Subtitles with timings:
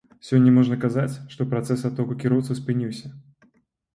[0.27, 3.13] Сёння можна казаць, што працэс адтоку кіроўцаў спыніўся.